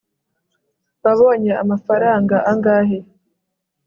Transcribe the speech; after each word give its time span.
wabonye 1.03 1.51
amafaranga 1.63 2.35
angahe 2.51 2.97